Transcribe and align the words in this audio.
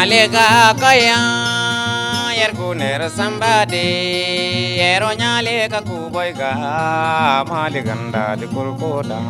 nyaalega 0.00 0.72
kaya 0.80 1.20
yerkuner 2.32 3.02
sambade. 3.10 3.84
Yero 4.80 5.12
nyaalega 5.20 5.80
kuboyga 5.84 6.50
maaligandadi 7.44 8.46
kurkoda 8.48 9.20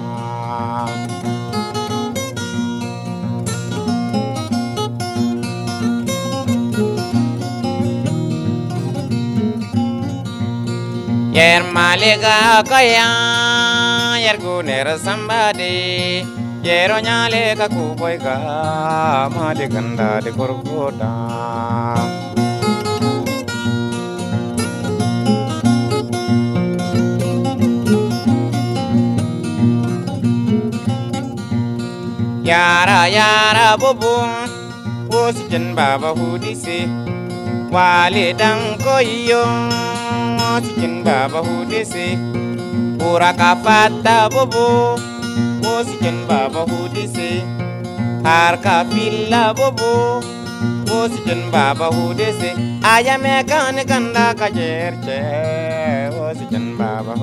yer 11.34 11.62
maaliga 11.74 12.62
kaya 12.70 13.10
yerkuner 14.22 14.86
sambade. 15.02 15.74
Yero 16.66 16.96
nyale 17.06 17.42
ka 17.58 17.66
kuboy 17.74 18.16
ka 18.24 18.34
mali 19.34 19.64
ganda 19.72 20.10
de 20.24 20.30
korkoda 20.38 21.12
yara 32.42 33.00
yara 33.16 33.76
bubu 33.80 34.14
wosi 35.10 35.42
jen 35.50 35.74
baba 35.74 36.10
hudisi. 36.18 36.78
Wale 37.74 38.32
dang 38.40 38.78
koyo 38.84 39.42
wosi 40.40 40.72
jen 40.80 41.04
baba 41.04 41.38
hudisi. 41.46 42.18
Pura 42.98 43.32
kafata 43.32 44.28
bubu 44.32 44.66
wosiken 45.80 46.26
baba 46.28 46.60
hudise. 46.70 47.30
Har 48.24 48.56
ka 48.64 48.84
filla 48.90 49.42
bobo. 49.56 50.20
Wosiken 50.90 51.42
baba 51.52 51.86
hudise. 51.96 52.50
Aya 52.84 53.16
me 53.18 53.34
kan 53.50 53.76
kanda 53.90 54.26
ka 54.40 54.48
jerche 54.56 55.20
wosiken 56.16 56.76
baba 56.78 57.14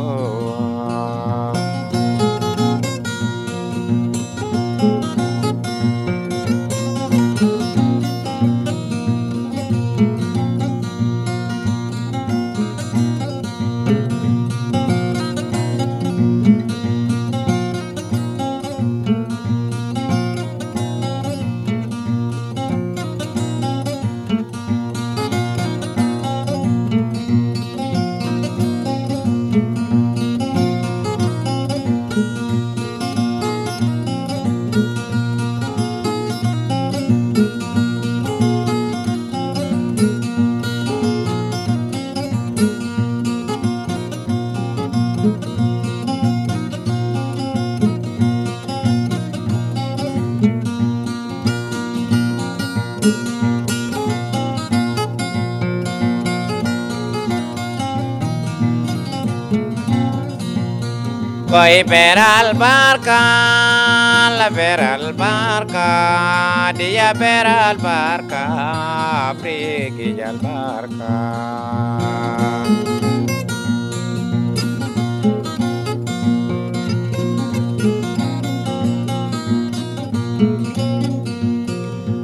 Voy 61.57 61.81
ver 61.81 62.19
al 62.19 62.53
barca, 62.53 64.29
ver 64.51 64.79
al 64.79 65.13
barca, 65.13 66.71
día 66.77 67.13
ver 67.13 67.47
al 67.47 67.77
barca, 67.77 69.33
friki 69.41 70.21
al 70.21 70.37
barca. 70.37 71.73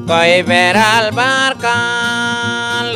Voy 0.05 0.43
ver 0.43 0.77
al 0.77 1.11
barca. 1.11 2.02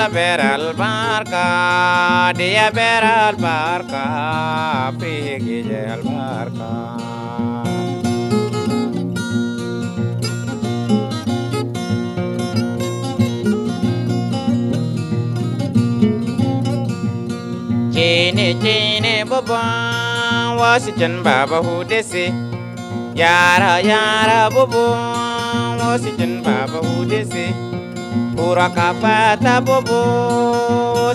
vera 0.05 0.53
albarca, 0.53 2.31
dia 2.37 2.69
vera 2.71 3.27
albarca, 3.29 4.93
prigige 4.99 5.81
albarca. 5.89 6.69
Chene 17.91 18.53
chene 18.61 19.25
bobo, 19.25 19.57
wasi 20.59 20.91
chen 20.99 21.23
baba 21.23 21.57
hudesi, 21.65 22.29
yara 23.15 23.81
yara 23.81 24.49
bobo, 24.53 24.85
wasi 25.81 26.11
chen 26.17 26.43
baba 26.43 26.79
hudesi. 26.85 27.76
Pura 28.37 28.69
kapata 28.69 29.57
bobo 29.65 30.01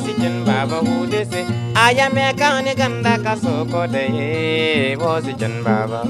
si 0.04 0.12
chen 0.20 0.44
baba 0.44 0.78
hudese 0.86 1.46
aya 1.78 2.10
me 2.10 2.24
kani 2.40 2.74
ganda 2.74 3.14
kasoko 3.24 3.86
de 3.92 4.96
wo 5.00 5.12
si 5.24 5.32
chen 5.40 5.54
baba 5.66 6.00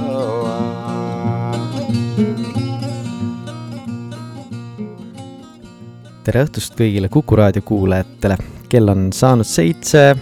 tere 6.24 6.44
õhtust 6.46 6.78
kõigile 6.78 7.10
Kuku 7.12 7.36
raadio 7.36 7.64
kuulajatele, 7.66 8.38
kell 8.70 8.88
on 8.88 9.10
saanud 9.12 9.48
seitse, 9.48 10.14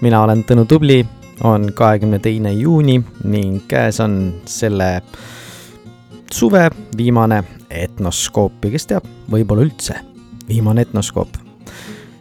mina 0.00 0.22
olen 0.24 0.44
Tõnu 0.46 0.64
Tubli, 0.70 1.02
on 1.44 1.68
kahekümne 1.74 2.22
teine 2.22 2.54
juuni 2.54 3.00
ning 3.26 3.66
käes 3.68 4.00
on 4.00 4.16
selle 4.46 4.88
suve 6.32 6.68
viimane 6.96 7.42
etnoskoop 7.68 8.64
ja 8.64 8.74
kes 8.78 8.92
teab, 8.94 9.14
võib-olla 9.30 9.66
üldse 9.66 10.13
viimane 10.48 10.86
etnoskoop. 10.86 11.28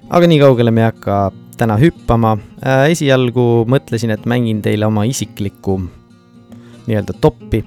aga 0.10 0.28
nii 0.28 0.40
kaugele 0.40 0.72
me 0.72 0.81
ei 0.81 0.92
hakka 0.92 1.31
täna 1.58 1.78
hüppama 1.78 2.38
äh,. 2.66 2.92
esialgu 2.92 3.66
mõtlesin, 3.70 4.14
et 4.14 4.25
mängin 4.25 4.62
teile 4.62 4.86
oma 4.86 5.04
isiklikku 5.10 5.81
nii-öelda 6.88 7.14
toppi, 7.22 7.64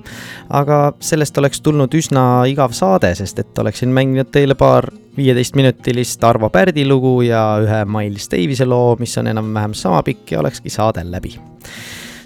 aga 0.53 0.93
sellest 1.00 1.38
oleks 1.41 1.62
tulnud 1.64 1.94
üsna 1.97 2.44
igav 2.50 2.75
saade, 2.76 3.14
sest 3.17 3.38
et 3.41 3.58
oleksin 3.58 3.88
mänginud 3.97 4.29
teile 4.32 4.55
paar 4.58 4.91
viieteistminutilist 5.17 6.25
Arvo 6.25 6.50
Pärdi 6.53 6.85
lugu 6.88 7.23
ja 7.25 7.56
ühe 7.64 7.85
Miles 7.88 8.29
Davise 8.32 8.69
loo, 8.69 8.97
mis 9.00 9.17
on 9.19 9.32
enam-vähem 9.32 9.75
sama 9.75 10.03
pikk 10.05 10.35
ja 10.35 10.43
olekski 10.44 10.70
saade 10.70 11.05
läbi. 11.11 11.37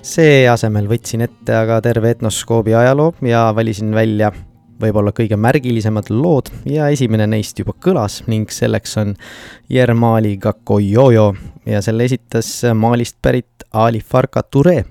see 0.03 0.49
asemel 0.49 0.89
võtsin 0.89 1.21
ette 1.23 1.55
aga 1.55 1.77
terve 1.85 2.11
etnoskoobi 2.11 2.75
ajaloo 2.75 3.13
ja 3.23 3.53
valisin 3.55 3.95
välja 3.95 4.33
võib-olla 4.81 5.13
kõige 5.17 5.37
märgilisemad 5.41 6.11
lood 6.13 6.51
ja 6.69 6.89
esimene 6.93 7.27
neist 7.31 7.59
juba 7.61 7.75
kõlas 7.83 8.21
ning 8.31 8.51
selleks 8.53 8.97
on 9.01 9.15
Yermali 9.73 10.37
Gakoyoyo 10.41 11.31
ja 11.69 11.83
selle 11.85 12.07
esitas 12.09 12.51
Malist 12.75 13.19
pärit 13.23 13.67
Ali 13.73 14.01
Farka 14.01 14.43
Ture, 14.43 14.83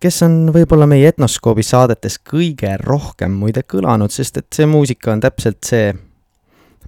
kes 0.00 0.22
on 0.26 0.50
võib-olla 0.52 0.88
meie 0.90 1.08
etnoskoobi 1.08 1.64
saadetes 1.64 2.18
kõige 2.20 2.74
rohkem 2.82 3.36
muide 3.40 3.62
kõlanud, 3.64 4.12
sest 4.12 4.42
et 4.42 4.50
see 4.52 4.66
muusika 4.68 5.14
on 5.14 5.22
täpselt 5.24 5.62
see, 5.64 5.92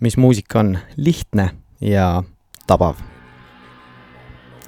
mis 0.04 0.18
muusika 0.20 0.60
on, 0.60 0.74
lihtne 1.00 1.50
ja 1.80 2.10
tabav. 2.68 3.00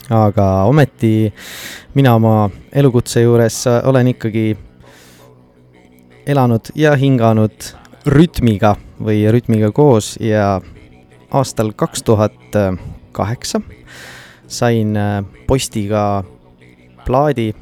Aga 0.08 0.46
ometi 0.64 1.28
mina 1.92 2.14
oma 2.16 2.48
elukutse 2.72 3.20
juures 3.20 3.66
olen 3.68 4.14
ikkagi 4.14 4.54
elanud 6.28 6.72
ja 6.74 6.94
hinganud 6.96 7.72
rütmiga 8.06 8.76
või 9.00 9.24
rütmiga 9.32 9.72
koos 9.72 10.16
ja 10.20 10.60
aastal 11.30 11.72
kaks 11.76 12.02
tuhat 12.06 12.56
kaheksa 13.12 13.60
sain 14.48 14.96
äh, 14.96 15.24
postiga 15.46 16.24
plaadi, 17.06 17.54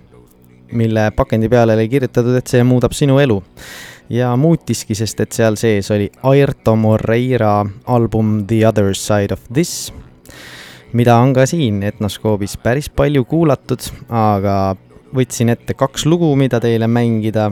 mille 0.73 1.11
pakendi 1.17 1.49
peale 1.49 1.75
oli 1.75 1.89
kirjutatud, 1.89 2.35
et 2.39 2.47
see 2.47 2.65
muudab 2.65 2.95
sinu 2.95 3.19
elu. 3.19 3.43
ja 4.11 4.37
muutiski, 4.39 4.95
sest 4.95 5.21
et 5.21 5.33
seal 5.35 5.57
sees 5.59 5.91
oli 5.91 6.11
Airto 6.23 6.77
Moreira 6.77 7.67
album 7.87 8.45
The 8.47 8.67
Other 8.69 8.95
Side 8.95 9.35
of 9.35 9.43
This 9.53 9.93
mida 10.93 11.17
on 11.17 11.33
ka 11.35 11.47
siin 11.47 11.83
Etnoskoobis 11.83 12.57
päris 12.63 12.89
palju 12.91 13.25
kuulatud, 13.25 13.83
aga 14.09 14.77
võtsin 15.15 15.51
ette 15.51 15.75
kaks 15.75 16.07
lugu, 16.07 16.31
mida 16.37 16.61
teile 16.63 16.87
mängida. 16.87 17.51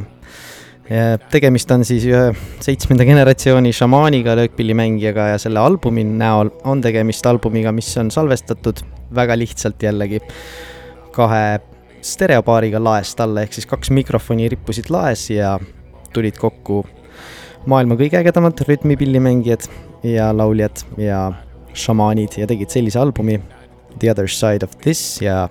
Tegemist 1.33 1.71
on 1.73 1.85
siis 1.87 2.05
ühe 2.09 2.25
seitsmenda 2.65 3.07
generatsiooni 3.09 3.73
šamaaniga, 3.73 4.35
löökpillimängijaga 4.37 5.31
ja 5.33 5.39
selle 5.41 5.63
albumi 5.63 6.05
näol 6.05 6.51
on 6.69 6.83
tegemist 6.85 7.27
albumiga, 7.27 7.73
mis 7.73 7.89
on 8.01 8.11
salvestatud 8.13 8.83
väga 9.15 9.37
lihtsalt 9.39 9.83
jällegi 9.83 10.21
kahe 11.15 11.61
stereopaariga 12.05 12.83
laest 12.83 13.21
alla, 13.25 13.45
ehk 13.45 13.57
siis 13.57 13.69
kaks 13.71 13.91
mikrofoni 13.97 14.51
rippusid 14.53 14.91
laes 14.93 15.31
ja 15.33 15.57
tulid 16.13 16.37
kokku 16.37 16.83
maailma 17.71 17.97
kõige 17.97 18.21
ägedamad 18.21 18.61
rütmipillimängijad 18.69 19.69
ja 20.05 20.29
lauljad 20.37 20.85
ja 21.01 21.31
šamaanid 21.75 22.37
ja 22.39 22.49
tegid 22.51 22.71
sellise 22.75 23.01
albumi 23.01 23.41
The 23.99 24.11
Other 24.13 24.29
Side 24.29 24.67
of 24.67 24.77
This 24.85 25.23
ja 25.23 25.47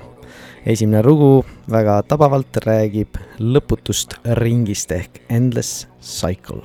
esimene 0.65 1.03
lugu 1.03 1.43
väga 1.67 1.97
tabavalt 2.07 2.57
räägib 2.65 3.19
lõputust 3.39 4.15
ringist 4.39 4.91
ehk 4.95 5.19
Endless 5.29 5.87
Cycle. 5.99 6.63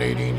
Lady 0.00 0.29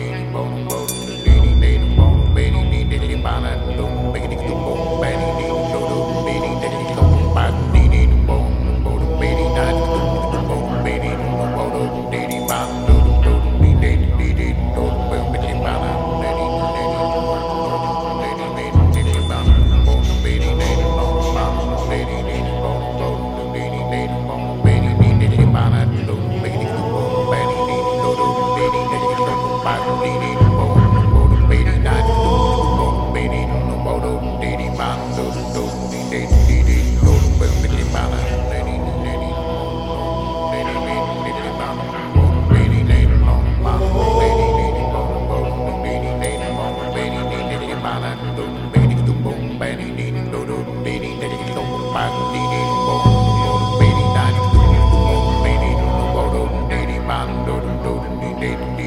Baby, 58.41 58.81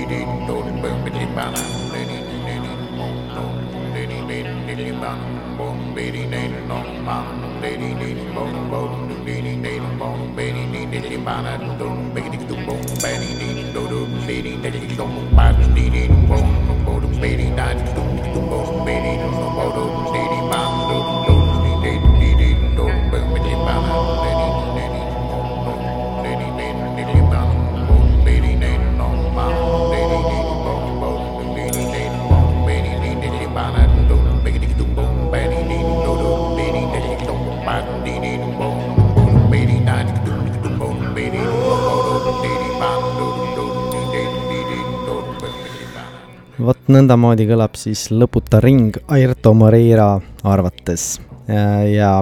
vot 46.66 46.88
nõndamoodi 46.92 47.46
kõlab 47.48 47.76
siis 47.78 48.08
lõputa 48.12 48.60
ring 48.64 48.96
Airto 49.12 49.54
Moreira 49.56 50.14
arvates 50.44 51.18
ja 51.46 52.16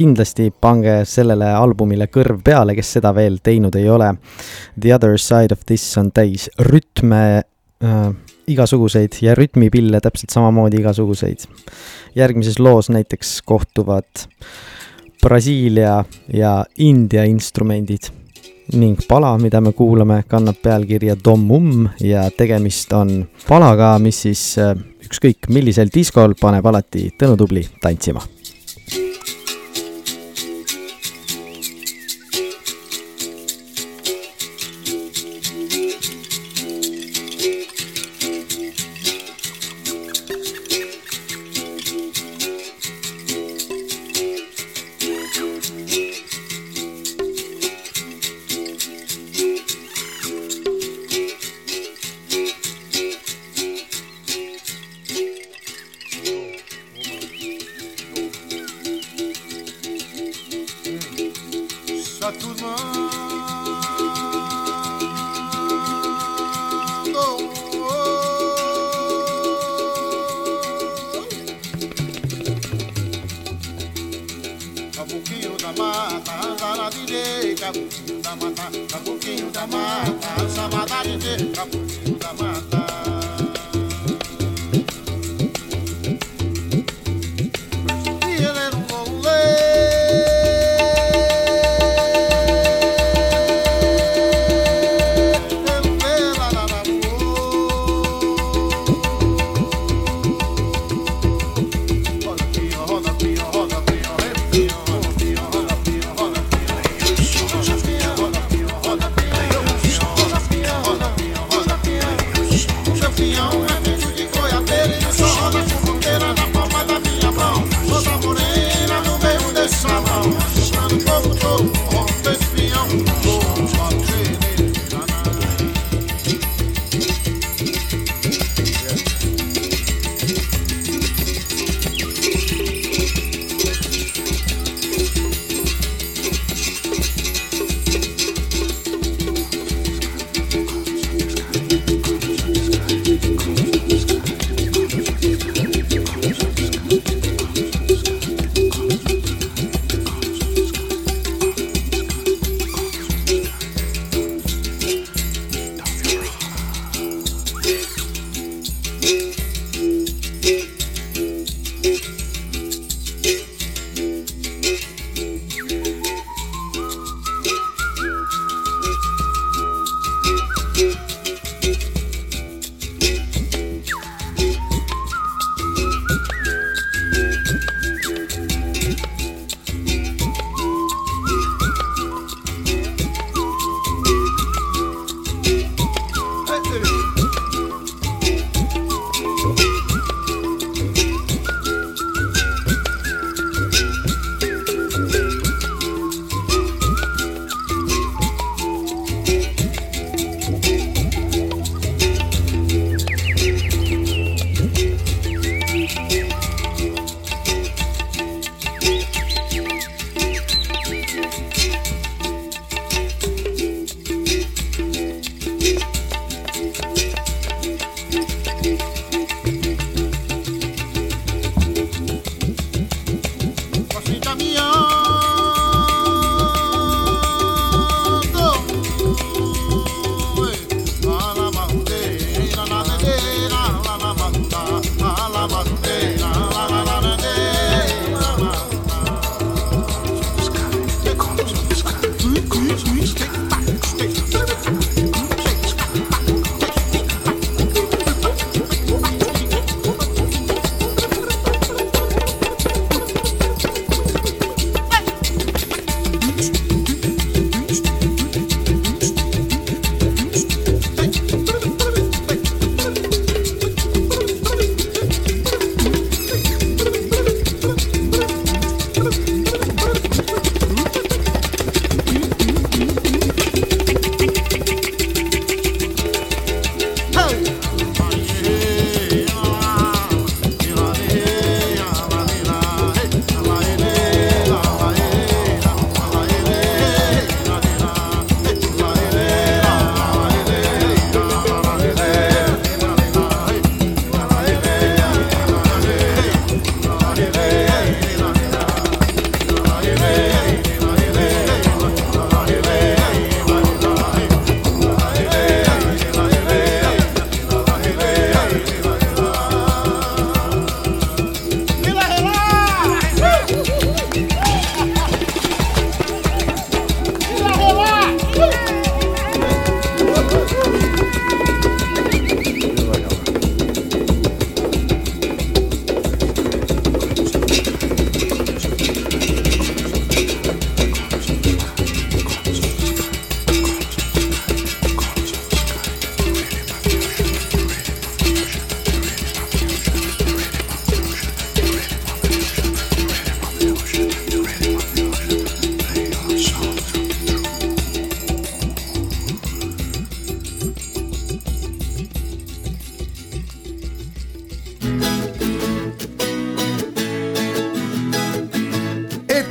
kindlasti 0.00 0.48
pange 0.50 1.02
sellele 1.08 1.50
albumile 1.52 2.08
kõrv 2.12 2.40
peale, 2.44 2.74
kes 2.78 2.94
seda 2.96 3.12
veel 3.16 3.38
teinud 3.44 3.76
ei 3.76 3.88
ole. 3.90 4.14
The 4.80 4.94
other 4.96 5.18
side 5.20 5.54
of 5.54 5.66
this 5.68 5.84
on 6.00 6.10
täis 6.14 6.48
rütme 6.70 7.22
äh, 7.40 8.10
igasuguseid 8.50 9.20
ja 9.22 9.34
rütmipille 9.38 10.00
täpselt 10.02 10.32
samamoodi 10.34 10.80
igasuguseid. 10.80 11.46
järgmises 12.14 12.58
loos 12.58 12.90
näiteks 12.90 13.42
kohtuvad 13.46 14.26
Brasiilia 15.22 16.04
ja 16.32 16.64
India 16.78 17.24
instrumendid 17.24 18.10
ning 18.74 18.98
pala, 19.08 19.32
mida 19.38 19.60
me 19.60 19.72
kuulame, 19.76 20.22
kannab 20.28 20.60
pealkirja 20.62 21.16
Dom 21.24 21.50
Um 21.50 21.88
ja 22.00 22.28
tegemist 22.30 22.92
on 22.92 23.24
palaga, 23.48 23.96
mis 23.98 24.22
siis 24.26 24.42
äh, 24.58 24.74
ükskõik 25.06 25.50
millisel 25.50 25.90
diskol 25.94 26.36
paneb 26.40 26.66
alati 26.66 27.10
Tõnu 27.18 27.38
Tubli 27.40 27.66
tantsima 27.82 28.22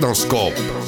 Rotoscope. 0.10 0.79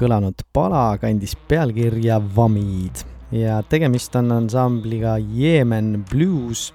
Kõlanud 0.00 0.44
pala 0.54 0.94
kandis 1.00 1.36
pealkirja 1.48 2.20
Vamid 2.36 3.04
ja 3.34 3.60
tegemist 3.68 4.14
on 4.18 4.32
ansambliga 4.34 5.16
Yemen 5.20 6.04
Blues 6.10 6.70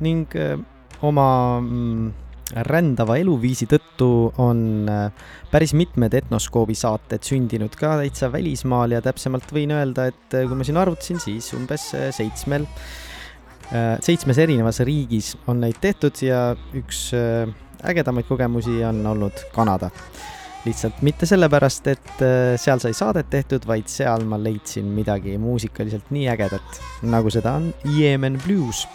ning 0.00 0.30
äh, 0.38 0.56
oma 1.04 1.60
mm, 1.60 2.10
rändava 2.66 3.16
eluviisi 3.20 3.68
tõttu 3.70 4.08
on 4.42 4.88
äh, 4.90 5.28
päris 5.52 5.74
mitmed 5.76 6.14
Etnoskoobi 6.16 6.76
saated 6.78 7.26
sündinud 7.26 7.76
ka 7.78 7.96
täitsa 8.00 8.30
välismaal 8.32 8.96
ja 8.96 9.02
täpsemalt 9.04 9.52
võin 9.54 9.74
öelda, 9.76 10.08
et 10.10 10.38
äh, 10.38 10.48
kui 10.48 10.58
ma 10.58 10.66
siin 10.66 10.80
arvutasin, 10.80 11.20
siis 11.22 11.52
umbes 11.58 11.90
seitsmel, 12.16 12.66
seitsmes 14.02 14.38
erinevas 14.42 14.80
riigis 14.82 15.36
on 15.46 15.60
neid 15.62 15.76
tehtud 15.78 16.18
ja 16.26 16.56
üks 16.74 17.12
ägedamaid 17.86 18.26
kogemusi 18.26 18.80
on 18.84 19.04
olnud 19.06 19.44
Kanada. 19.54 19.92
Lihtsalt 20.64 21.00
mitte 21.06 21.26
sellepärast, 21.28 21.86
et 21.88 22.24
seal 22.60 22.82
sai 22.82 22.92
saadet 22.96 23.30
tehtud, 23.32 23.64
vaid 23.68 23.88
seal 23.88 24.26
ma 24.28 24.36
leidsin 24.40 24.90
midagi 24.92 25.38
muusikaliselt 25.40 26.10
nii 26.12 26.26
ägedat, 26.32 26.82
nagu 27.08 27.32
seda 27.32 27.56
on 27.60 27.70
Yemen 27.96 28.36
Blues. 28.44 28.86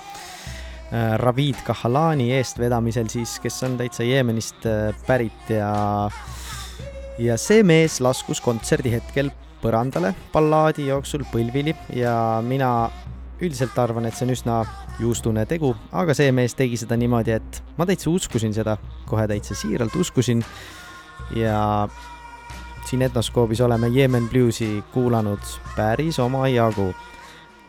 Äh, 0.93 1.15
Ravid 1.17 1.57
Kahalani 1.65 2.29
eestvedamisel 2.37 3.09
siis, 3.09 3.39
kes 3.41 3.57
on 3.65 3.73
täitsa 3.79 4.05
Jeemenist 4.05 4.67
äh, 4.69 4.93
pärit 5.07 5.49
ja 5.49 5.71
ja 7.17 7.37
see 7.41 7.63
mees 7.65 7.97
laskus 8.03 8.41
kontserdi 8.43 8.91
hetkel 8.93 9.31
põrandale 9.63 10.11
ballaadi 10.33 10.85
jooksul 10.91 11.23
põlvili 11.31 11.73
ja 11.95 12.13
mina 12.45 12.91
üldiselt 13.41 13.75
arvan, 13.81 14.05
et 14.05 14.15
see 14.15 14.27
on 14.27 14.35
üsna 14.35 14.59
juustune 15.01 15.43
tegu, 15.49 15.73
aga 15.91 16.13
see 16.15 16.29
mees 16.35 16.53
tegi 16.55 16.77
seda 16.79 16.95
niimoodi, 16.99 17.33
et 17.35 17.61
ma 17.79 17.87
täitsa 17.89 18.11
uskusin 18.13 18.53
seda, 18.55 18.77
kohe 19.09 19.25
täitsa 19.31 19.57
siiralt 19.57 19.95
uskusin 19.99 20.45
ja 21.35 21.87
siin 22.85 23.01
Etnoskoobis 23.01 23.61
oleme 23.61 23.87
Yemen 23.87 24.29
Bluesi 24.29 24.83
kuulanud 24.93 25.39
päris 25.75 26.19
omajagu. 26.19 26.93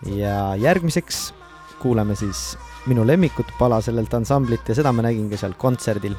ja 0.07 0.57
järgmiseks 0.57 1.35
kuulame 1.79 2.15
siis 2.15 2.59
minu 2.87 3.07
lemmikut 3.07 3.47
pala 3.59 3.81
sellelt 3.81 4.15
ansamblit 4.15 4.69
ja 4.69 4.75
seda 4.75 4.93
ma 4.93 5.03
nägin 5.03 5.31
ka 5.31 5.37
seal 5.37 5.55
kontserdil. 5.59 6.17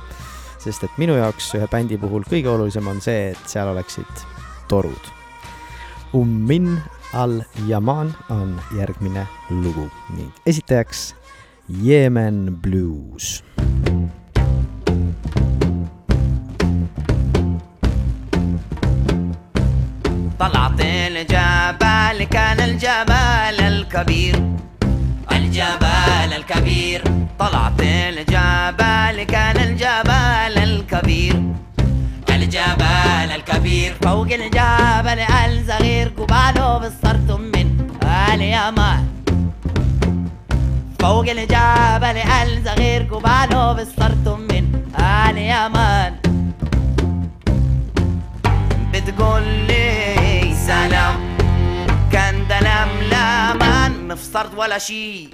sest 0.60 0.84
et 0.84 0.98
minu 0.98 1.16
jaoks 1.16 1.54
ühe 1.56 1.68
bändi 1.72 1.98
puhul 1.98 2.26
kõige 2.28 2.50
olulisem 2.50 2.88
on 2.88 3.02
see, 3.02 3.30
et 3.32 3.44
seal 3.46 3.70
oleksid 3.72 4.26
torud. 4.68 5.14
Ummin 6.14 6.82
al-Yaman 7.14 8.14
on 8.30 8.58
järgmine 8.76 9.28
lugu 9.50 9.90
ning 10.18 10.32
esitajaks 10.46 11.14
Yemen 11.70 12.58
Blues 12.62 13.44
طلعت 20.40 20.82
الجبل 20.82 22.24
كان 22.24 22.60
الجبل 22.60 23.58
الكبير. 23.74 24.36
الجبل 25.32 26.34
الكبير. 26.40 27.04
طلعت 27.40 27.82
الجبل 27.82 29.24
كان 29.24 29.58
الجبل 29.58 30.58
الكبير. 30.64 31.44
الجبل 32.30 33.30
الكبير. 33.36 33.96
فوق 34.04 34.28
الجبل 34.32 35.20
الصغير 35.20 36.08
قباله 36.18 36.78
بالصرت 36.78 37.32
من 37.32 37.68
اليمن 38.04 39.04
فوق 41.00 41.30
الجبل 41.30 42.18
الصغير 42.18 43.02
قباله 43.12 43.74
بالصرت 43.74 44.28
من 44.28 44.64
اليمن 45.00 46.12
بتقول 48.94 49.44
لي 49.44 50.17
سلام. 50.68 51.16
كان 52.12 52.48
دلم 52.50 52.90
لمن 53.12 54.08
مفصرت 54.08 54.52
ولا 54.58 54.78
شي. 54.78 55.30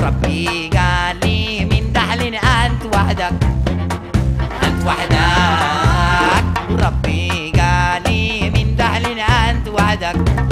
ربي 0.00 0.70
قال 0.76 1.16
لي 1.24 1.64
من 1.64 1.92
دحلين 1.92 2.34
أنت 2.34 2.82
وحدك. 2.94 3.32
أنت 4.64 4.86
وحدك. 4.86 5.20
ربي 6.70 7.52
قال 7.60 8.02
لي 8.02 8.50
من 8.50 8.76
دحلين 8.76 9.18
أنت 9.18 9.68
وحدك. 9.68 10.49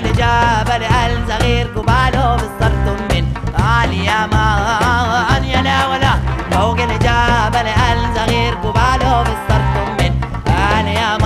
لكن 0.00 0.12
جاب 0.12 0.68
قال 0.70 1.24
صغير 1.28 1.66
جباله 1.76 2.36
بالصرت 2.36 3.12
من 3.12 3.24
عالي 3.58 4.04
يا 4.04 4.26
مان 4.26 5.44
يا 5.44 5.62
لا 5.62 5.86
ولا. 5.86 6.12
فوق 6.50 6.80
الجبل 6.80 7.68
قال 7.68 7.98
صغير 8.16 8.54
جباله 8.54 9.22
بالصرت 9.22 9.74
من 10.00 10.12
عالي 10.54 10.94
يا 10.94 11.16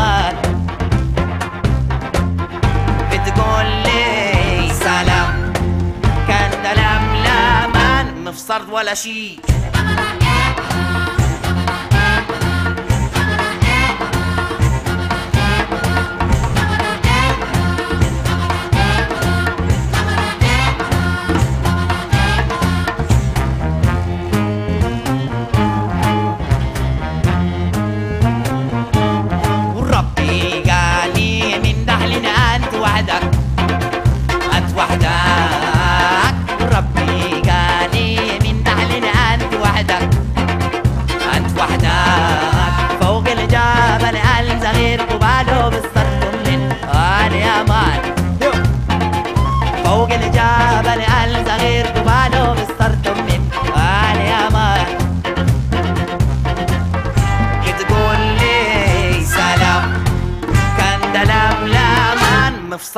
بتقول 3.13 3.67
لي 3.67 4.73
سلام 4.75 5.53
كان 6.29 6.51
لا 7.25 7.67
ما 7.67 8.03
مفصرت 8.31 8.69
ولا 8.73 8.95
شي 8.95 9.39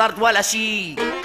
Bart 0.05 0.19
Wall. 0.19 1.24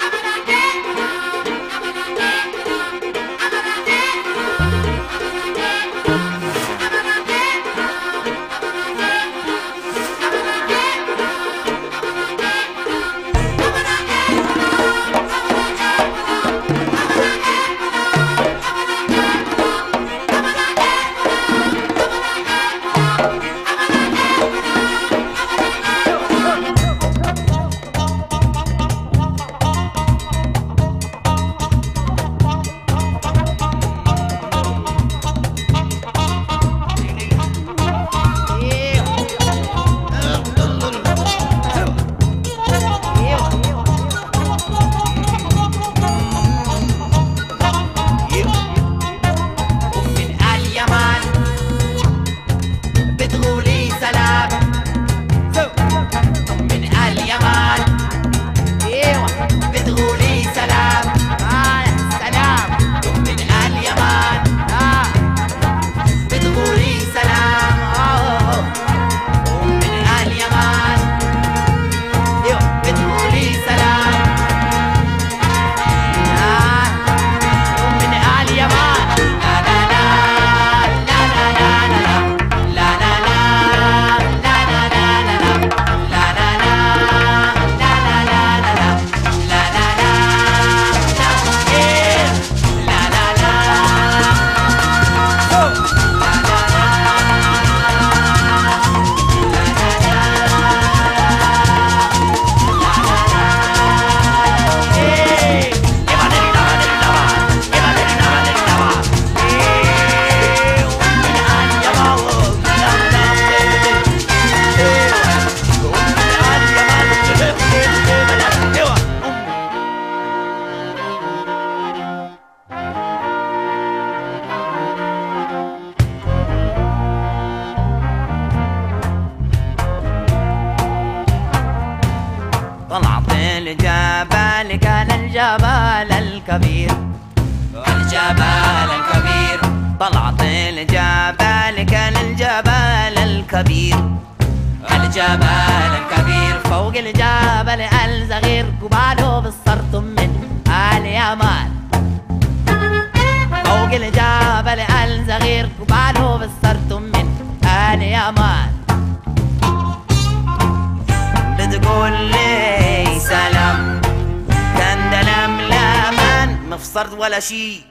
لمن 166.80 166.80
مفصرت 166.80 167.12
ولا 167.12 167.40
شي 167.40 167.84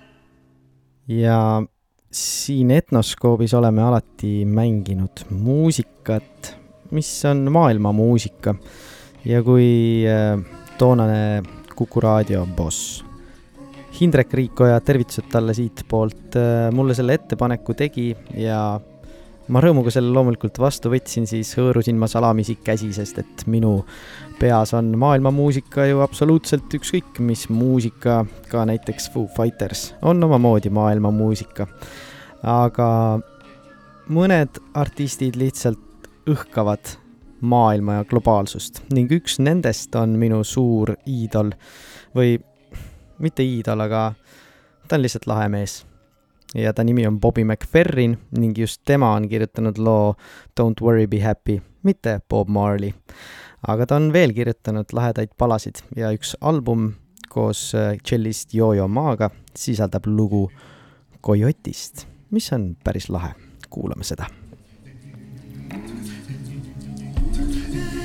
ja 1.08 1.62
siin 2.12 2.72
Etnoskoobis 2.72 3.54
oleme 3.54 3.84
alati 3.84 4.46
mänginud 4.46 5.26
muusikat, 5.30 6.56
mis 6.92 7.26
on 7.26 7.52
maailmamuusika. 7.52 8.56
ja 9.26 9.44
kui 9.44 10.04
äh, 10.08 10.40
toonane 10.78 11.44
Kuku 11.76 12.02
raadio 12.02 12.48
boss 12.56 13.06
Hindrek 14.02 14.34
Riikoja, 14.34 14.80
tervitused 14.82 15.30
talle 15.32 15.54
siitpoolt, 15.54 16.36
mulle 16.72 16.94
selle 16.96 17.14
ettepaneku 17.16 17.74
tegi 17.74 18.10
ja 18.38 18.60
ma 19.48 19.62
rõõmuga 19.62 19.94
selle 19.94 20.12
loomulikult 20.14 20.60
vastu 20.60 20.92
võtsin, 20.92 21.28
siis 21.30 21.54
hõõrusin 21.58 21.98
ma 22.00 22.10
salamisi 22.12 22.58
käsi, 22.64 22.92
sest 22.96 23.22
et 23.22 23.46
minu 23.52 23.78
peas 24.41 24.75
on 24.75 24.99
maailmamuusika 24.99 25.85
ju 25.91 26.01
absoluutselt 26.01 26.73
ükskõik 26.75 27.19
mis 27.21 27.49
muusika, 27.53 28.25
ka 28.49 28.65
näiteks 28.65 29.11
Foo 29.13 29.29
Fighters 29.37 29.95
on 30.03 30.25
omamoodi 30.25 30.71
maailmamuusika. 30.73 31.67
aga 32.43 33.21
mõned 34.09 34.61
artistid 34.75 35.37
lihtsalt 35.37 36.09
õhkavad 36.31 36.97
maailma 37.41 37.99
ja 38.01 38.05
globaalsust 38.09 38.81
ning 38.93 39.13
üks 39.13 39.37
nendest 39.39 39.95
on 39.97 40.17
minu 40.21 40.41
suur 40.45 40.95
iidol 41.07 41.53
või 42.17 42.39
mitte 43.21 43.45
iidol, 43.45 43.85
aga 43.85 44.13
ta 44.89 44.97
on 44.97 45.05
lihtsalt 45.05 45.29
lahe 45.29 45.49
mees. 45.53 45.85
ja 46.55 46.73
ta 46.73 46.85
nimi 46.85 47.07
on 47.07 47.21
Bobby 47.21 47.45
McFerrin 47.45 48.17
ning 48.31 48.59
just 48.59 48.81
tema 48.85 49.13
on 49.15 49.29
kirjutanud 49.29 49.79
loo 49.79 50.15
Don't 50.61 50.81
worry, 50.81 51.07
be 51.07 51.21
happy, 51.21 51.61
mitte 51.83 52.21
Bob 52.29 52.49
Marley. 52.49 52.95
Aga 53.69 53.87
ta 53.87 53.97
on 53.97 54.13
veel 54.13 54.33
kirjutanud 54.37 54.93
lahedaid 54.97 55.33
palasid 55.39 55.83
ja 55.97 56.13
üks 56.17 56.35
album 56.41 56.93
koos 57.31 57.71
tšellist 58.03 58.55
Jojo 58.55 58.89
Maaga 58.89 59.31
sisaldab 59.57 60.07
lugu 60.07 60.49
Coyotist, 61.23 62.07
mis 62.31 62.53
on 62.53 62.77
päris 62.85 63.11
lahe. 63.11 63.35
kuulame 63.71 64.05
seda 64.05 64.27
Retroskoop 65.71 68.00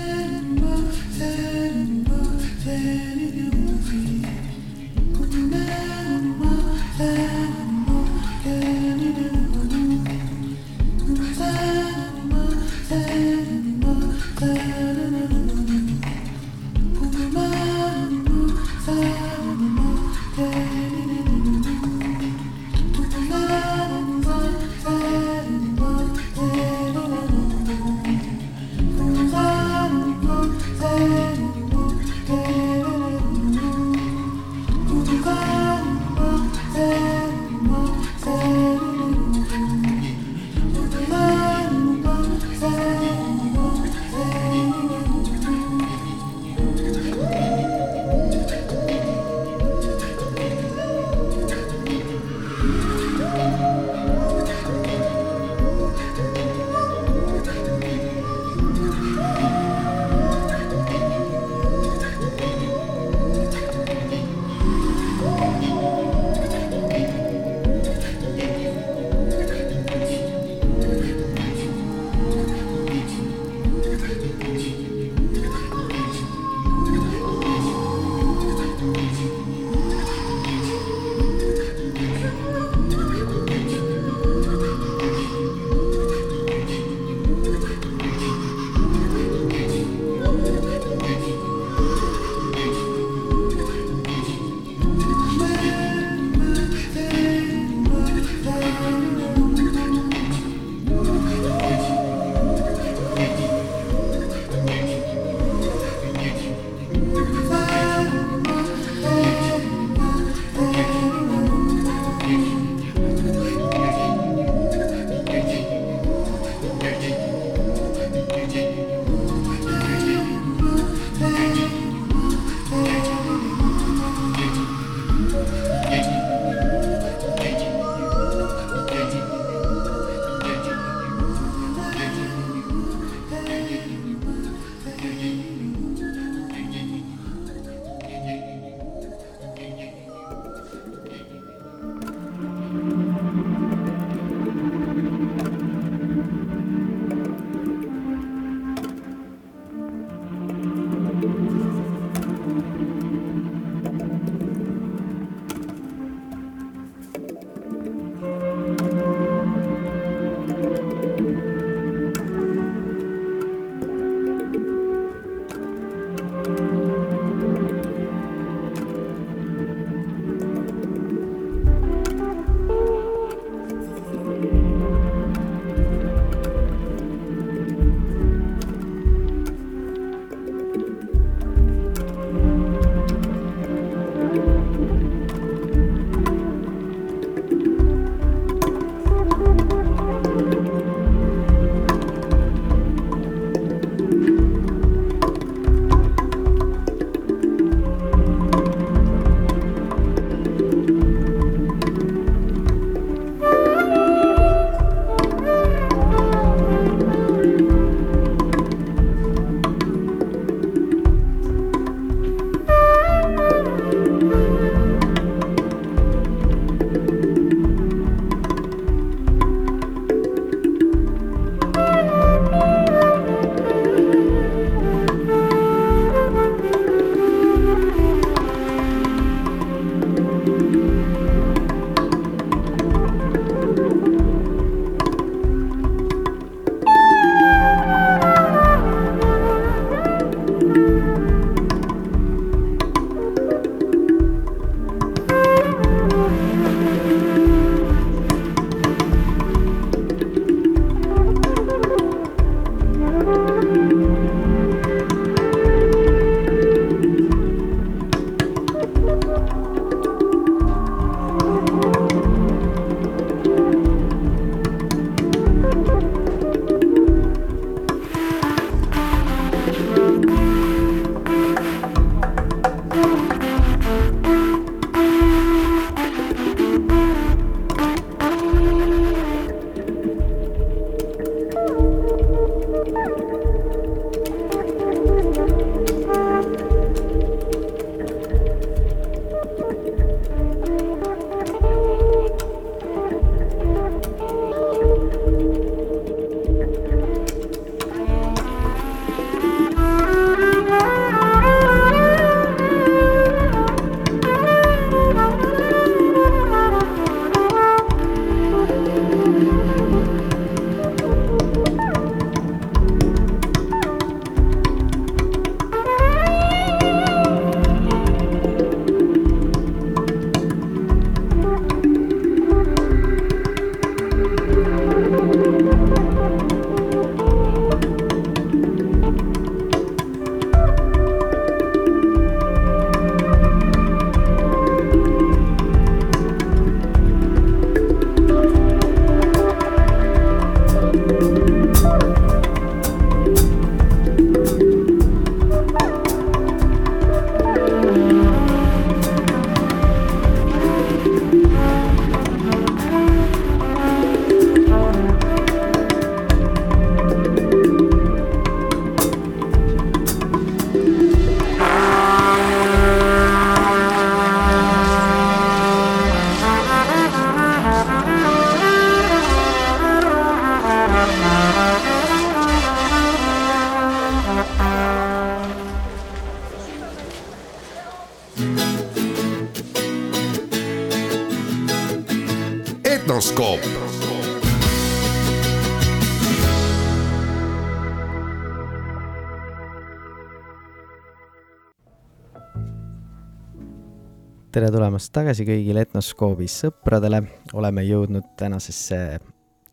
tere 394.66 394.74
tulemast 394.74 395.12
tagasi 395.14 395.44
kõigile 395.46 395.84
Etnoskoobi 395.86 396.48
sõpradele, 396.50 397.20
oleme 397.54 397.84
jõudnud 397.86 398.32
tänasesse 398.40 398.98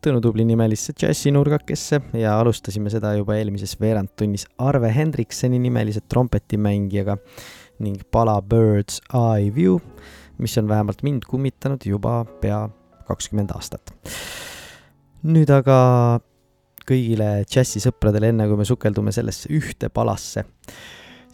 Tõnu 0.05 0.19
Tubli 0.21 0.43
nimelisse 0.45 0.93
džässinurgakesse 0.93 1.97
ja 2.19 2.35
alustasime 2.37 2.91
seda 2.93 3.15
juba 3.17 3.39
eelmises 3.39 3.73
veerandtunnis 3.81 4.45
Arve 4.61 4.91
Hendrikseni 4.93 5.57
nimelise 5.63 6.03
trompetimängijaga 6.05 7.17
ning 7.81 8.05
pala 8.13 8.37
Bird's 8.45 8.99
Eye 9.09 9.49
View, 9.55 9.79
mis 10.37 10.59
on 10.61 10.69
vähemalt 10.69 11.01
mind 11.01 11.25
kummitanud 11.25 11.89
juba 11.89 12.19
pea 12.43 12.67
kakskümmend 13.09 13.55
aastat. 13.57 13.95
nüüd 15.25 15.49
aga 15.57 16.19
kõigile 16.85 17.47
džässisõpradele, 17.49 18.29
enne 18.29 18.45
kui 18.45 18.61
me 18.61 18.69
sukeldume 18.69 19.15
sellesse 19.15 19.49
ühte 19.49 19.89
palasse, 19.89 20.45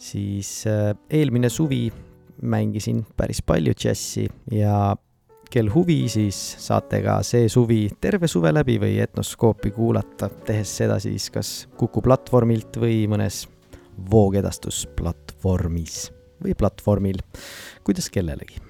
siis 0.00 0.62
äh, 0.70 0.94
eelmine 1.12 1.52
suvi 1.52 1.90
mängisin 2.42 3.04
päris 3.16 3.42
palju 3.42 3.72
džässi 3.76 4.28
ja 4.52 4.96
kel 5.50 5.70
huvi, 5.74 6.04
siis 6.08 6.36
saate 6.62 7.00
ka 7.02 7.18
see 7.26 7.48
suvi 7.50 7.88
terve 8.00 8.28
suve 8.30 8.52
läbi 8.54 8.78
või 8.82 9.00
Etnoskoopi 9.02 9.72
kuulata, 9.74 10.30
tehes 10.46 10.76
seda 10.82 10.98
siis 11.02 11.30
kas 11.34 11.68
Kuku 11.76 12.02
platvormilt 12.04 12.78
või 12.80 13.02
mõnes 13.10 13.44
voogedastusplatvormis 14.10 16.10
või 16.40 16.54
platvormil, 16.56 17.18
kuidas 17.84 18.08
kellelegi. 18.10 18.60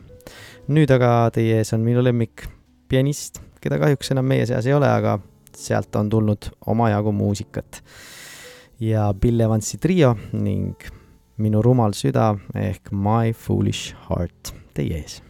nüüd 0.71 0.91
aga 0.95 1.31
teie 1.35 1.61
ees 1.61 1.73
on 1.75 1.85
minu 1.85 2.03
lemmik 2.03 2.47
pianist, 2.89 3.41
keda 3.61 3.79
kahjuks 3.79 4.11
enam 4.15 4.27
meie 4.27 4.47
seas 4.47 4.67
ei 4.67 4.75
ole, 4.75 4.89
aga 4.89 5.19
sealt 5.57 5.97
on 5.97 6.11
tulnud 6.11 6.51
omajagu 6.67 7.13
muusikat. 7.13 7.83
ja 8.81 9.15
Bill 9.15 9.41
Evansi 9.41 9.79
trio 9.79 10.17
ning 10.33 10.75
minu 11.41 11.63
rumal 11.65 11.93
süda 11.93 12.37
ehk 12.55 12.93
My 12.93 13.33
Foolish 13.33 13.95
Heart 14.09 14.53
teie 14.75 14.99
ees 15.01 15.23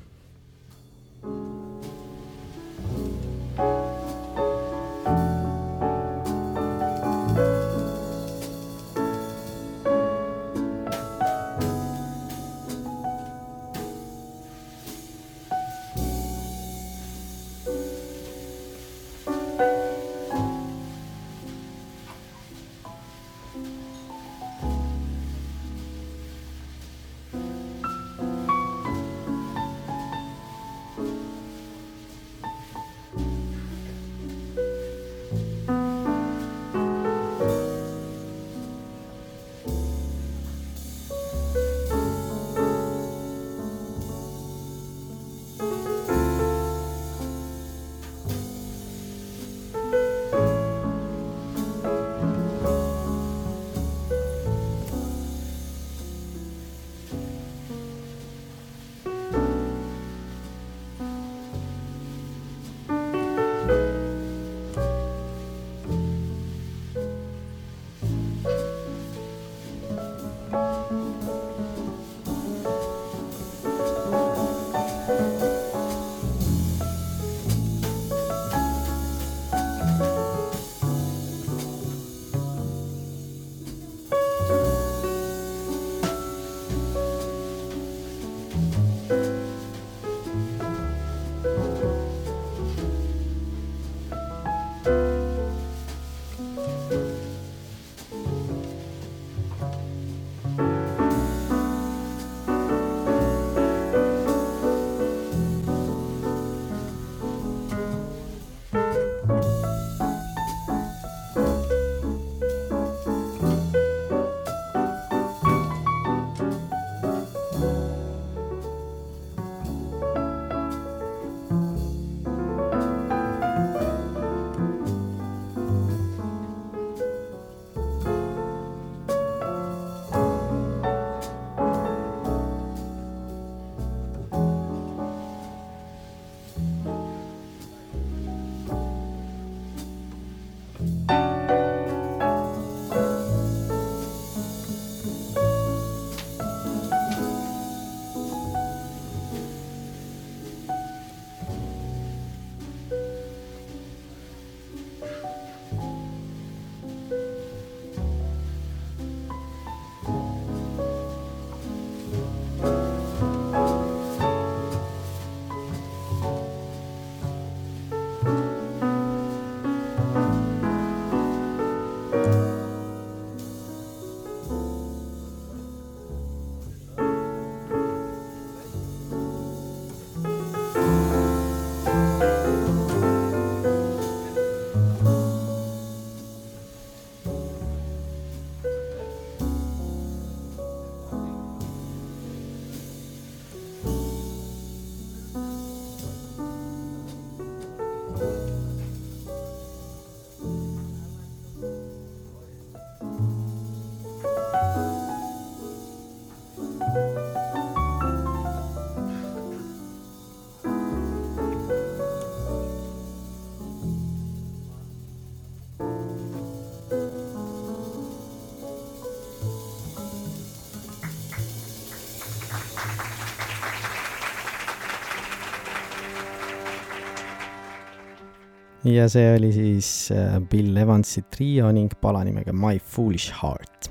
ja 228.90 229.06
see 229.10 229.36
oli 229.36 229.52
siis 229.54 230.10
äh, 230.14 230.38
Bill 230.50 230.76
Evansi 230.76 231.22
trio 231.30 231.70
ning 231.74 231.92
pala 232.00 232.22
nimega 232.26 232.52
My 232.52 232.78
Foolish 232.78 233.32
Heart. 233.42 233.90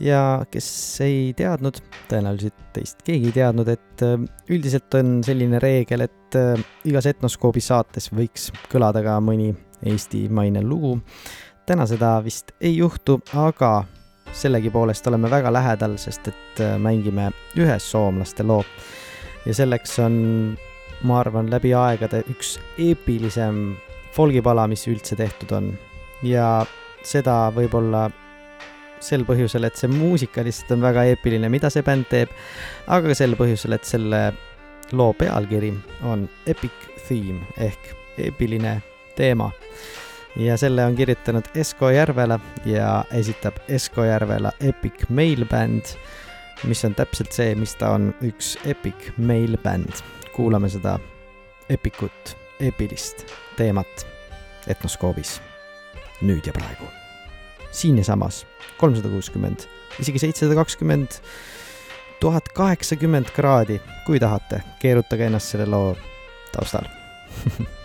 ja 0.00 0.44
kes 0.50 0.68
ei 1.04 1.32
teadnud, 1.36 1.80
tõenäoliselt 2.08 2.62
teist 2.74 3.02
keegi 3.04 3.30
ei 3.30 3.36
teadnud, 3.36 3.68
et 3.68 4.04
äh, 4.06 4.16
üldiselt 4.50 4.94
on 4.98 5.20
selline 5.26 5.60
reegel, 5.62 6.06
et 6.06 6.38
äh, 6.38 6.54
igas 6.88 7.08
Etnoskoobi 7.10 7.62
saates 7.64 8.10
võiks 8.14 8.50
kõlada 8.72 9.02
ka 9.04 9.18
mõni 9.24 9.52
eestimaine 9.86 10.62
lugu. 10.62 10.98
täna 11.66 11.86
seda 11.86 12.18
vist 12.24 12.52
ei 12.60 12.76
juhtu, 12.76 13.20
aga 13.34 13.84
sellegipoolest 14.32 15.06
oleme 15.10 15.30
väga 15.30 15.52
lähedal, 15.52 15.98
sest 15.98 16.28
et 16.30 16.60
mängime 16.78 17.30
ühe 17.58 17.78
soomlaste 17.82 18.46
loo 18.46 18.62
ja 19.46 19.54
selleks 19.54 19.98
on, 20.04 20.16
ma 21.02 21.20
arvan, 21.20 21.50
läbi 21.50 21.72
aegade 21.74 22.22
üks 22.30 22.58
eepilisem 22.78 23.78
folgipala, 24.14 24.66
mis 24.70 24.86
üldse 24.90 25.16
tehtud 25.16 25.52
on. 25.56 25.72
ja 26.26 26.66
seda 27.06 27.48
võib-olla 27.54 28.08
sel 29.00 29.24
põhjusel, 29.24 29.64
et 29.64 29.78
see 29.80 29.88
muusika 29.90 30.44
lihtsalt 30.44 30.74
on 30.76 30.84
väga 30.84 31.06
eepiline, 31.12 31.48
mida 31.52 31.70
see 31.72 31.84
bänd 31.86 32.08
teeb, 32.10 32.32
aga 32.86 33.12
ka 33.12 33.16
sel 33.16 33.36
põhjusel, 33.38 33.74
et 33.76 33.88
selle 33.88 34.22
loo 34.92 35.14
pealkiri 35.16 35.72
on 36.08 36.26
Epic 36.50 36.88
Theme 37.06 37.40
ehk 37.56 37.92
eepiline 38.20 38.80
teema. 39.16 39.50
ja 40.36 40.56
selle 40.56 40.84
on 40.84 40.94
kirjutanud 40.96 41.48
Esko 41.54 41.90
Järvela 41.90 42.38
ja 42.64 43.04
esitab 43.12 43.56
Esko 43.68 44.04
Järvela 44.04 44.52
Epic 44.60 45.08
Mail 45.08 45.46
Band, 45.46 45.96
mis 46.64 46.84
on 46.84 46.94
täpselt 46.94 47.32
see, 47.32 47.54
mis 47.54 47.74
ta 47.74 47.94
on, 47.96 48.12
üks 48.22 48.56
Epic 48.64 49.12
Mail 49.16 49.56
Band. 49.58 50.04
kuulame 50.32 50.68
seda 50.68 50.98
epikut, 51.68 52.36
eepilist 52.60 53.26
teemat 53.60 54.06
Etnoskoobis. 54.70 55.38
Nüüd 56.20 56.46
ja 56.46 56.52
praegu. 56.56 56.88
siin 57.70 57.98
ja 57.98 58.04
samas. 58.04 58.46
kolmsada 58.78 59.08
kuuskümmend, 59.08 59.66
isegi 60.00 60.18
seitsesada 60.18 60.54
kakskümmend, 60.54 61.20
tuhat 62.20 62.48
kaheksakümmend 62.56 63.30
kraadi, 63.36 63.80
kui 64.06 64.20
tahate, 64.20 64.62
keerutage 64.80 65.28
ennast 65.28 65.52
selle 65.52 65.66
loo 65.68 65.96
taustal 66.52 66.88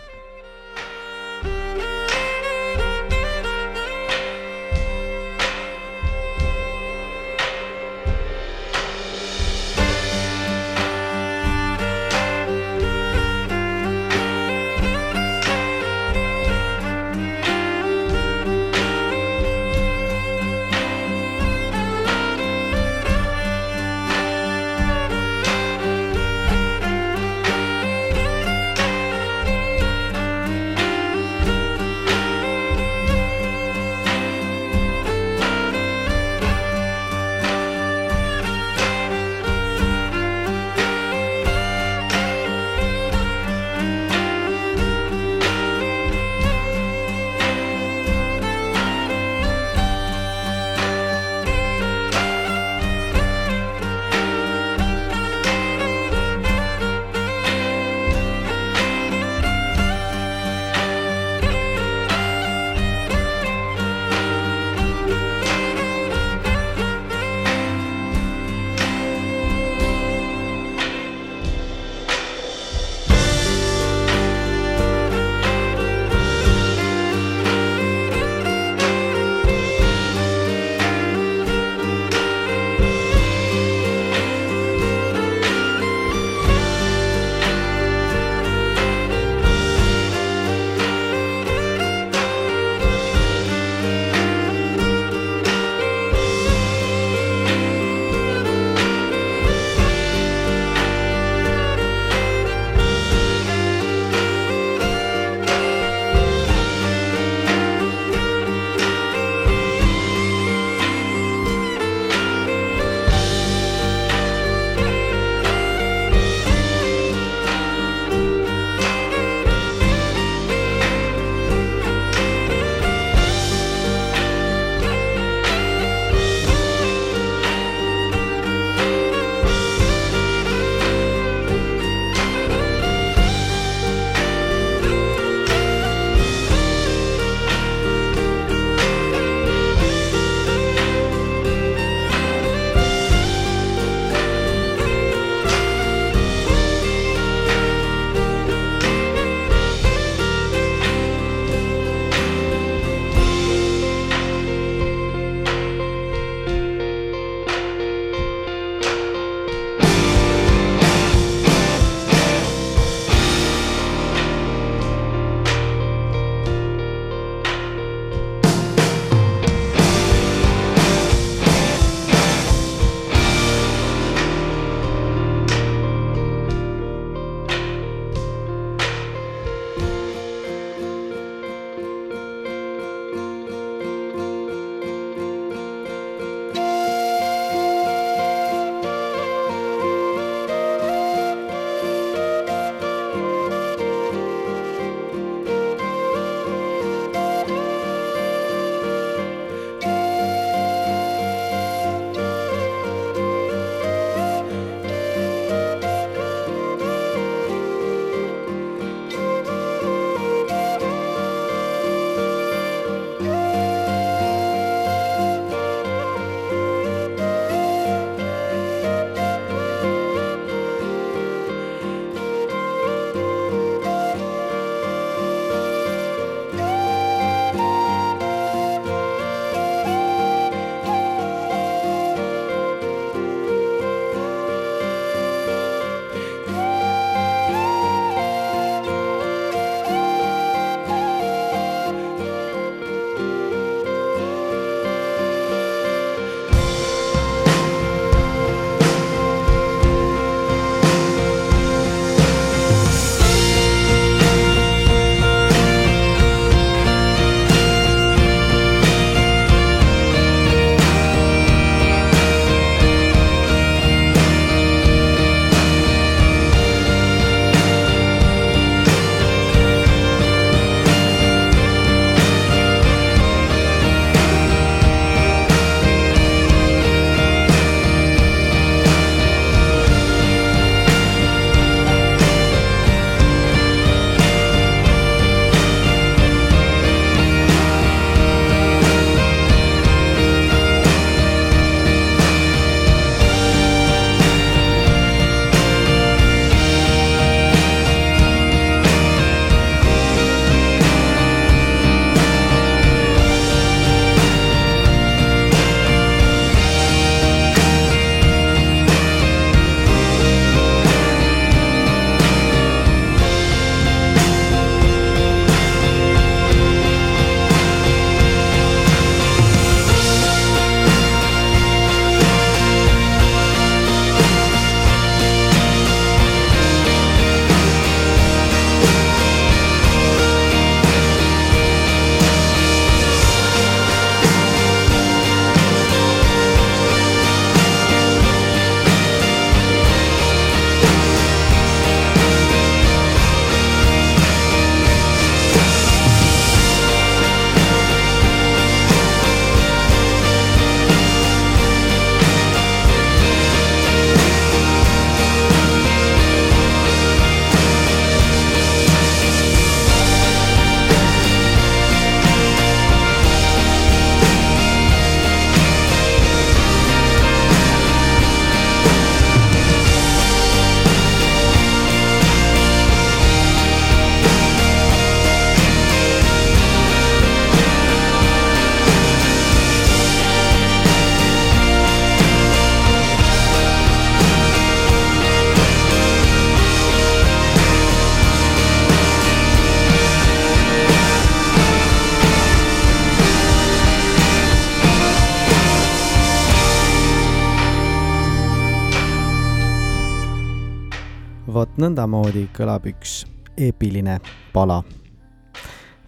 nõndamoodi 401.86 402.48
kõlab 402.56 402.88
üks 402.90 403.24
eepiline 403.58 404.20
pala. 404.54 404.84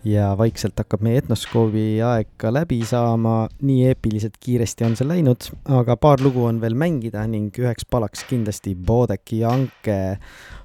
ja 0.07 0.30
vaikselt 0.39 0.78
hakkab 0.80 1.01
meie 1.03 1.19
etnoskoobi 1.19 1.99
aeg 2.05 2.30
ka 2.39 2.51
läbi 2.53 2.78
saama, 2.88 3.49
nii 3.61 3.89
eepiliselt 3.89 4.38
kiiresti 4.39 4.86
on 4.88 4.95
see 4.95 5.07
läinud, 5.07 5.49
aga 5.78 5.97
paar 5.99 6.23
lugu 6.23 6.45
on 6.47 6.61
veel 6.63 6.78
mängida 6.80 7.25
ning 7.28 7.51
üheks 7.59 7.86
palaks 7.89 8.23
kindlasti 8.30 8.75
Bodeki 8.75 9.41
ja 9.43 9.51
Anke 9.51 9.99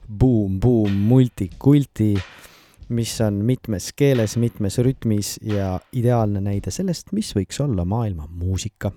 Boom 0.07 0.61
Boom 0.61 0.95
Multikulti, 1.11 2.15
mis 2.95 3.17
on 3.25 3.43
mitmes 3.49 3.91
keeles, 3.99 4.37
mitmes 4.39 4.79
rütmis 4.79 5.39
ja 5.43 5.75
ideaalne 5.93 6.45
näide 6.45 6.71
sellest, 6.71 7.11
mis 7.13 7.35
võiks 7.37 7.61
olla 7.65 7.85
maailma 7.89 8.31
muusika 8.31 8.93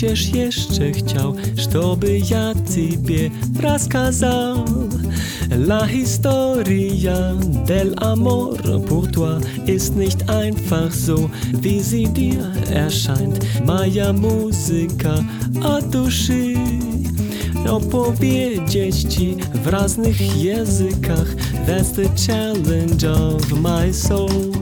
będziesz 0.00 0.34
jeszcze 0.34 0.92
chciał, 0.92 1.34
żeby 1.56 2.20
ja 2.30 2.54
Ciebie 2.74 3.30
raskazał. 3.60 4.64
La 5.50 5.86
historia 5.86 7.34
del 7.66 7.94
amor 7.96 8.58
por 8.88 9.10
toi 9.10 9.40
ist 9.66 9.96
nicht 9.96 10.30
einfach 10.30 10.94
so, 10.94 11.30
wie 11.62 11.82
sie 11.82 12.08
dir 12.08 12.44
erscheint. 12.72 13.44
Moja 13.66 14.12
muzyka 14.12 15.14
od 15.62 15.88
duszy 15.88 16.54
opowiedzieć 17.68 19.04
ci 19.14 19.36
w 19.64 19.66
raznych 19.66 20.36
językach. 20.44 21.34
That's 21.66 21.92
the 21.92 22.08
challenge 22.26 23.10
of 23.10 23.52
my 23.52 23.94
soul. 23.94 24.52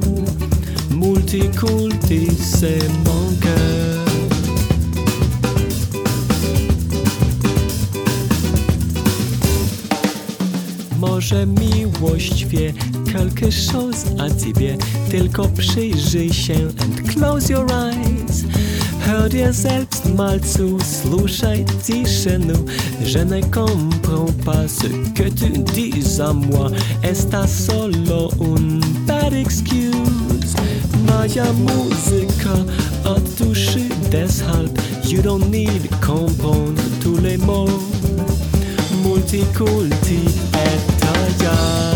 Multikulti 0.91 2.26
se 2.37 2.78
mon. 3.05 3.26
że 11.27 11.47
miłość 11.47 12.47
wie. 12.47 12.72
Quelque 13.12 13.47
chose 13.72 14.07
a 14.18 14.45
ciebie. 14.45 14.77
Tylko 15.11 15.49
przyjrzyj 15.49 16.33
się 16.33 16.55
and 16.55 17.12
close 17.12 17.53
your 17.53 17.72
eyes. 17.72 18.45
Hör 19.07 19.29
dir 19.29 19.55
selbst 19.55 20.14
mal 20.14 20.41
zu, 20.41 20.79
słuchaj 21.03 21.64
ciszę 21.87 22.39
nu. 22.39 22.55
Je 23.01 23.24
ne 23.24 23.41
comprends 23.41 24.33
pas 24.45 24.68
ce 24.68 24.89
que 25.14 25.31
tu 25.31 25.49
dis 25.74 26.20
à 26.20 26.33
moi. 26.33 26.70
Esta 27.03 27.47
solo 27.47 28.31
un 28.39 28.81
bad 29.07 29.33
excuse. 29.33 30.55
Moja 31.07 31.53
muzyka 31.53 32.57
a 33.05 33.14
tuszy 33.39 33.89
deshalb. 34.11 34.79
You 35.05 35.22
don't 35.22 35.51
need 35.51 35.91
comprendre 36.01 36.83
tous 37.03 37.22
les 37.22 37.39
mots. 37.39 37.95
Multikulti 39.27 40.20
eta 40.55 41.45
ja 41.45 41.95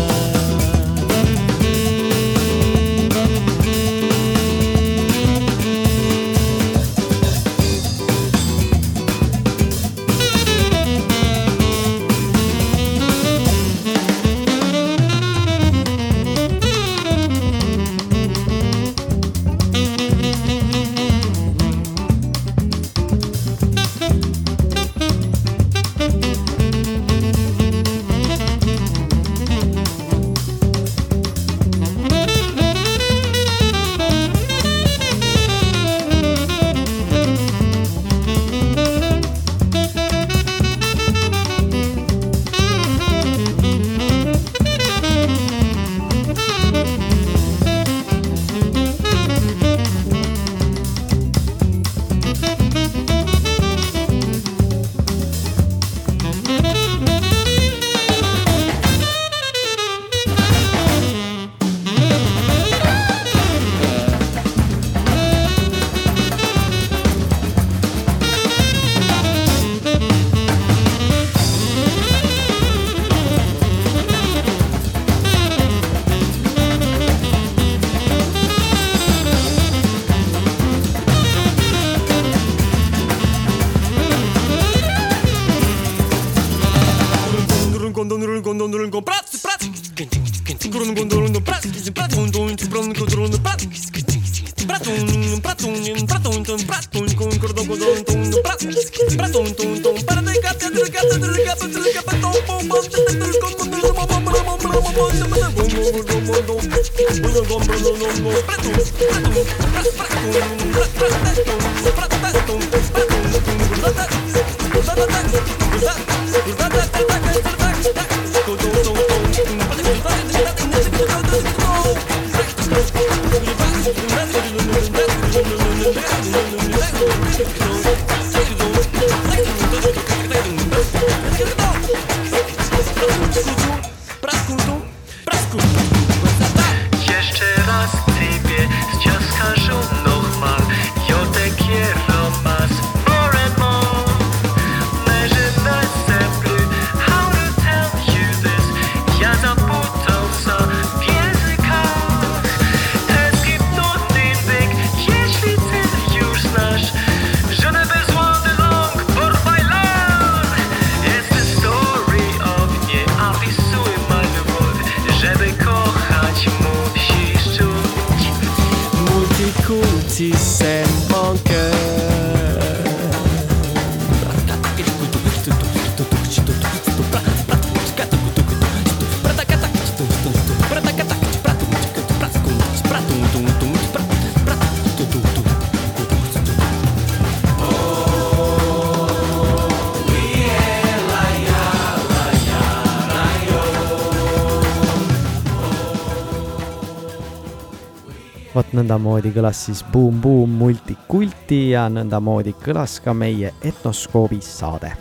nõndamoodi 198.81 199.29
kõlas 199.35 199.59
siis 199.67 199.83
Boom 199.93 200.17
Boom 200.23 200.55
Multikulti 200.57 201.59
ja 201.75 201.83
nõndamoodi 201.91 202.55
kõlas 202.63 202.97
ka 203.03 203.13
meie 203.13 203.53
Etnoskoobi 203.61 204.39
saade. 204.41 204.91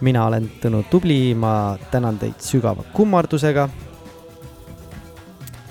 mina 0.00 0.24
olen 0.26 0.50
Tõnu 0.60 0.82
Tubli, 0.90 1.34
ma 1.34 1.76
tänan 1.90 2.18
teid 2.18 2.40
sügava 2.40 2.82
kummardusega. 2.92 3.68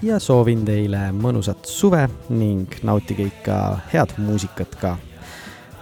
ja 0.01 0.19
soovin 0.19 0.65
teile 0.65 1.11
mõnusat 1.11 1.65
suve 1.65 2.09
ning 2.29 2.67
nautige 2.83 3.23
ikka 3.23 3.79
head 3.93 4.13
muusikat 4.17 4.75
ka. 4.75 4.97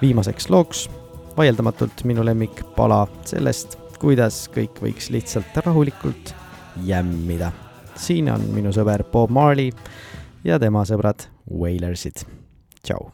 viimaseks 0.02 0.50
looks 0.50 0.90
vaieldamatult 1.38 2.04
minu 2.04 2.26
lemmikpala 2.26 3.08
sellest, 3.26 3.76
kuidas 4.00 4.50
kõik 4.56 4.80
võiks 4.82 5.10
lihtsalt 5.10 5.58
rahulikult 5.66 6.34
jämmida. 6.86 7.52
siin 7.96 8.32
on 8.32 8.42
minu 8.42 8.72
sõber 8.72 9.04
Bob 9.12 9.30
Marley 9.30 9.72
ja 10.44 10.60
tema 10.60 10.86
sõbrad 10.86 11.28
Wailer 11.50 11.96
City. 11.96 12.26
Ciao! 12.84 13.12